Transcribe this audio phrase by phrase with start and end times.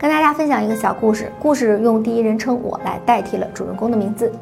[0.00, 4.32] 跟大家分享一个小故事，故事用第一人称我来代替了主人公的名字。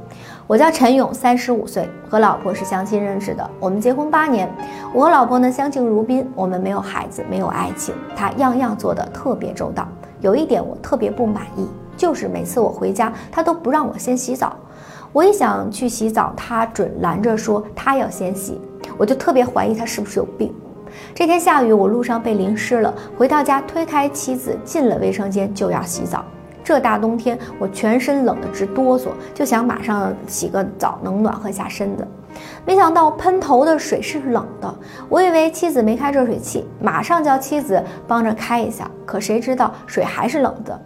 [0.46, 3.51] 我叫陈勇，三十五岁，和老婆是相亲认识的。
[3.59, 4.49] 我们结婚八年，
[4.95, 6.25] 我和老婆呢相敬如宾。
[6.37, 9.89] 我们没有孩子，没有爱情，他样样做得特别周到。
[10.21, 11.67] 有一点我特别不满意，
[11.97, 14.56] 就是每次我回家，他都不让我先洗澡。
[15.13, 18.61] 我一想去洗澡，他准拦着说他要先洗，
[18.97, 20.55] 我就特别怀疑他是不是有病。
[21.15, 22.93] 这天下雨，我路上被淋湿了。
[23.16, 26.25] 回到家，推开妻子进了卫生间，就要洗澡。
[26.65, 32.06] 这大冬天，我全身冷得直哆嗦，就想马上洗个澡，能暖和下身子。
[32.66, 34.74] 没想到喷头的水是冷的，
[35.09, 38.91] 我以为妻子没开热水器，马上叫妻子帮着开一下。
[39.07, 40.79] 可谁知道水还是冷的。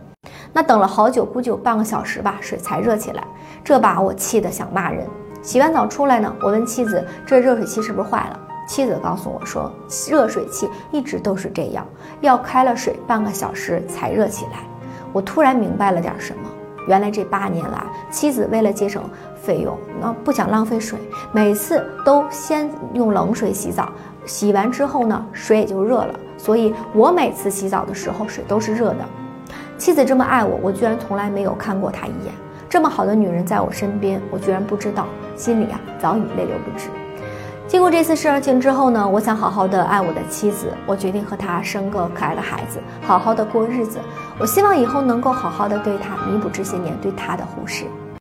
[0.52, 3.24] 那等了好久，估计有半个小时吧，水才热起来。
[3.64, 5.04] 这把我气得想骂人。
[5.42, 9.70] 洗完澡出来呢，我问妻子：“这热水器是不是坏了？”妻子告诉我说，
[10.08, 11.86] 热水器一直都是这样，
[12.20, 14.60] 要开了水半个小时才热起来。
[15.12, 16.48] 我突然明白了点什么，
[16.88, 19.02] 原来这八年来，妻子为了节省
[19.36, 20.98] 费用，那不想浪费水，
[21.32, 23.92] 每次都先用冷水洗澡，
[24.24, 26.14] 洗完之后呢，水也就热了。
[26.38, 29.04] 所以我每次洗澡的时候，水都是热的。
[29.76, 32.32] 妻子这么爱我，我居然从来没有看过她一眼。
[32.68, 36.88] 这么好的女人在我身边，我居然不知道，心里啊早已泪流不止。
[37.72, 43.98] 经过这次事情之后呢，我想好好的爱我的妻子，我决定和她生个可爱的孩子，好好的过日子。
[44.38, 47.86] 我希望以后能够好好的对她，弥补这些年对她的忽视。